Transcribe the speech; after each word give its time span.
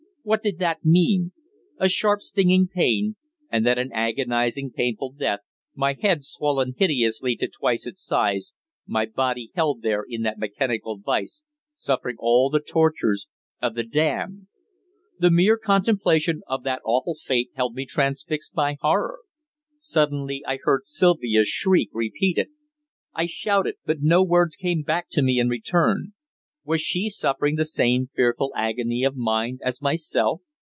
What 0.23 0.43
did 0.43 0.59
that 0.59 0.85
mean? 0.85 1.31
A 1.79 1.89
sharp, 1.89 2.21
stinging 2.21 2.67
pain, 2.67 3.15
and 3.51 3.65
then 3.65 3.79
an 3.79 3.89
agonizing, 3.91 4.69
painful 4.69 5.13
death, 5.13 5.39
my 5.73 5.97
head 5.99 6.23
swollen 6.23 6.75
hideously 6.77 7.35
to 7.37 7.47
twice 7.47 7.87
its 7.87 8.03
size, 8.05 8.53
my 8.85 9.07
body 9.07 9.49
held 9.55 9.81
there 9.81 10.05
in 10.07 10.21
that 10.21 10.37
mechanical 10.37 10.99
vice, 10.99 11.41
suffering 11.73 12.17
all 12.19 12.51
the 12.51 12.59
tortures 12.59 13.29
of 13.63 13.73
the 13.73 13.83
damned! 13.83 14.45
The 15.17 15.31
mere 15.31 15.57
contemplation 15.57 16.43
of 16.45 16.61
that 16.65 16.83
awful 16.85 17.15
fate 17.15 17.49
held 17.55 17.73
me 17.73 17.87
transfixed 17.87 18.53
by 18.53 18.77
horror. 18.79 19.21
Suddenly 19.79 20.43
I 20.45 20.59
heard 20.61 20.85
Sylvia's 20.85 21.47
shriek 21.47 21.89
repeated. 21.93 22.49
I 23.15 23.25
shouted, 23.25 23.77
but 23.87 24.03
no 24.03 24.23
words 24.23 24.55
came 24.55 24.83
back 24.83 25.07
to 25.13 25.23
me 25.23 25.39
in 25.39 25.49
return. 25.49 26.13
Was 26.63 26.79
she 26.79 27.09
suffering 27.09 27.55
the 27.55 27.65
same 27.65 28.11
fearful 28.15 28.53
agony 28.55 29.03
of 29.03 29.15
mind 29.15 29.61
as 29.63 29.81
myself? 29.81 30.41